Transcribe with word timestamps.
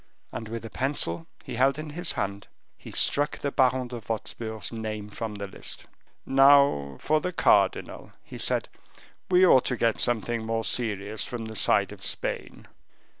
And 0.31 0.47
with 0.49 0.65
a 0.65 0.69
pencil 0.71 1.27
he 1.45 1.57
held 1.57 1.77
in 1.77 1.91
his 1.91 2.13
hand, 2.13 2.47
he 2.75 2.89
struck 2.89 3.37
the 3.37 3.51
Baron 3.51 3.87
de 3.89 3.97
Wostpur's 4.01 4.71
name 4.71 5.11
from 5.11 5.35
the 5.35 5.45
list. 5.45 5.85
"Now 6.25 6.97
for 6.99 7.21
the 7.21 7.31
cardinal," 7.31 8.11
he 8.23 8.39
said; 8.39 8.67
"we 9.29 9.45
ought 9.45 9.65
to 9.65 9.77
get 9.77 9.99
something 9.99 10.43
more 10.43 10.63
serious 10.63 11.23
from 11.23 11.45
the 11.45 11.55
side 11.55 11.91
of 11.91 12.03
Spain." 12.03 12.67